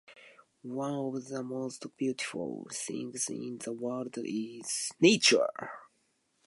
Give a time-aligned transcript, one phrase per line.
[0.63, 5.45] One of the most beautiful things in the world is nature.